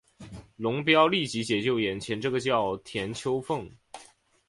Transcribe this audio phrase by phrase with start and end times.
[0.55, 3.69] 龙飙立即解救眼前这个叫田秋凤。